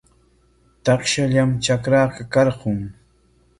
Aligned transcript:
Takshallam 0.89 1.53
trakraqa 1.69 2.29
karqun. 2.39 2.83